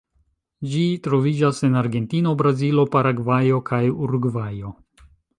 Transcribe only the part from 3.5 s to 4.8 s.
kaj Urugvajo.